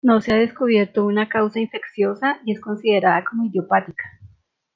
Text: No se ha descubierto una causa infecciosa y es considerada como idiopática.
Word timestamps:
No 0.03 0.19
se 0.19 0.33
ha 0.33 0.35
descubierto 0.37 1.05
una 1.05 1.29
causa 1.29 1.59
infecciosa 1.59 2.39
y 2.43 2.53
es 2.53 2.59
considerada 2.59 3.23
como 3.23 3.45
idiopática. 3.45 4.19